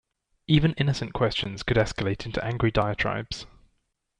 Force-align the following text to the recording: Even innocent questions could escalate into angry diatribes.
Even 0.47 0.73
innocent 0.79 1.13
questions 1.13 1.61
could 1.61 1.77
escalate 1.77 2.25
into 2.25 2.43
angry 2.43 2.71
diatribes. 2.71 3.45